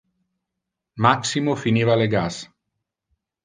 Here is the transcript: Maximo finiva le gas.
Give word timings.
Maximo 1.07 1.55
finiva 1.67 2.01
le 2.03 2.11
gas. 2.17 2.43